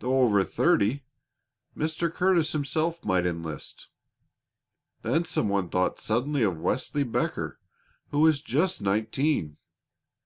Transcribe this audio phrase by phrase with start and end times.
[0.00, 1.06] Though over thirty,
[1.74, 2.12] Mr.
[2.12, 3.88] Curtis himself might enlist.
[5.00, 7.58] Then some one thought suddenly of Wesley Becker,
[8.10, 9.56] who was just nineteen.